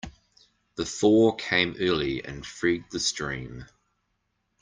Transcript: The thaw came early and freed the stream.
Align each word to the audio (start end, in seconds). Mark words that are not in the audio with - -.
The 0.77 0.83
thaw 0.87 1.33
came 1.33 1.75
early 1.79 2.25
and 2.25 2.43
freed 2.43 2.85
the 2.89 2.99
stream. 2.99 3.65